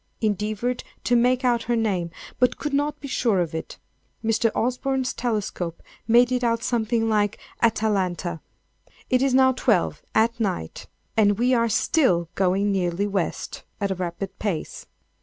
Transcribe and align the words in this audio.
Endeavored 0.19 0.83
to 1.03 1.15
make 1.15 1.45
out 1.45 1.61
her 1.61 1.75
name, 1.75 2.09
but 2.39 2.57
could 2.57 2.73
not 2.73 2.99
be 2.99 3.07
sure 3.07 3.39
of 3.39 3.53
it. 3.53 3.77
Mr. 4.25 4.49
Osborne's 4.55 5.13
telescope 5.13 5.83
made 6.07 6.31
it 6.31 6.43
out 6.43 6.63
something 6.63 7.07
like 7.07 7.37
"Atalanta." 7.61 8.39
It 9.11 9.21
is 9.21 9.35
now 9.35 9.51
12, 9.51 10.01
at 10.15 10.39
night, 10.39 10.87
and 11.15 11.37
we 11.37 11.53
are 11.53 11.69
still 11.69 12.29
going 12.33 12.71
nearly 12.71 13.05
west, 13.05 13.61
at 13.79 13.91
a 13.91 13.93
rapid 13.95 14.39
pace. 14.39 14.87